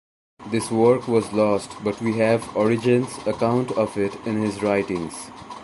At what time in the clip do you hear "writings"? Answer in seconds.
4.63-5.29